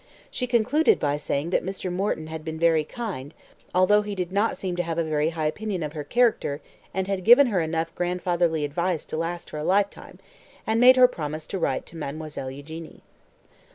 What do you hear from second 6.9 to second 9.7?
and had given her enough grandfatherly advice to last her a